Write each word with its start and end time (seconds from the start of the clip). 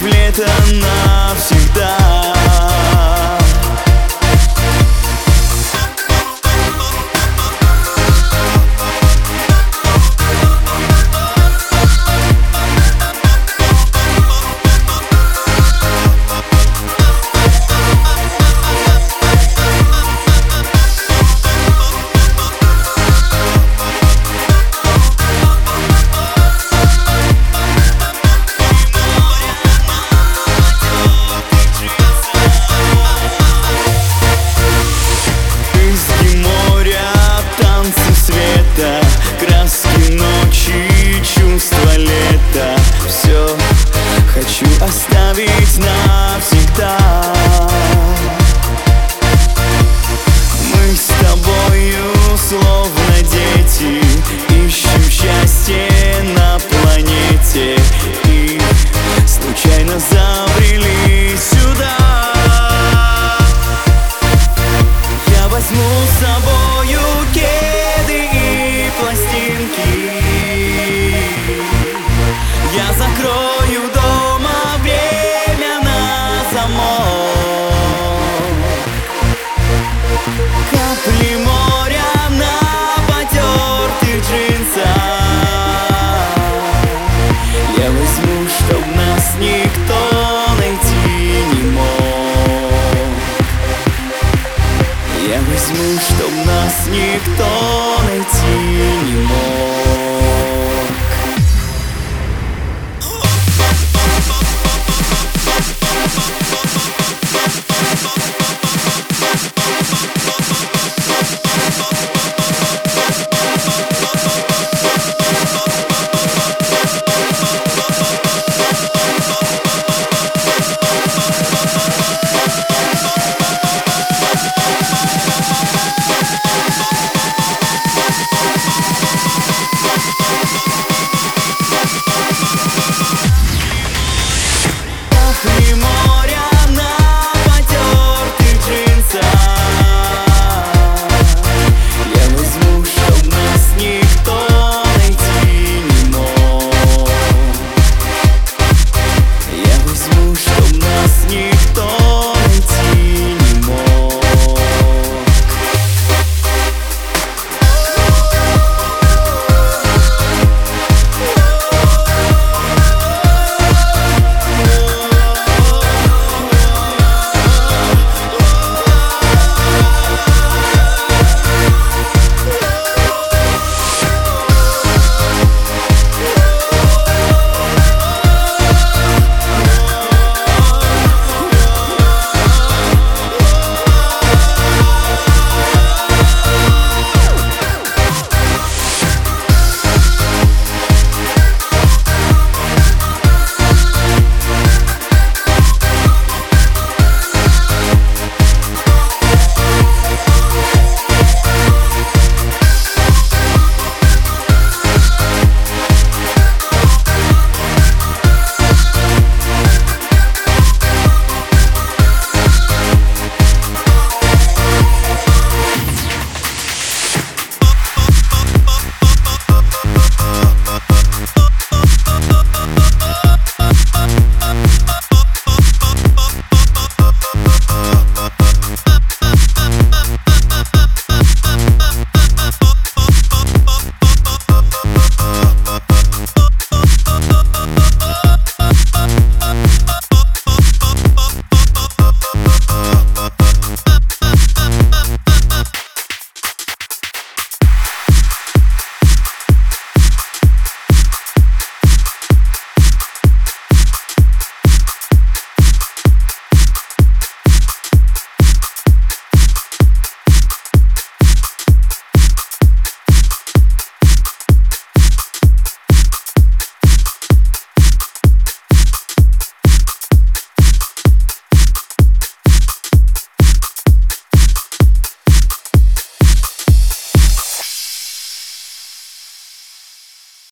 в 0.00 0.06
лето 0.06 0.46
навсегда 0.72 1.59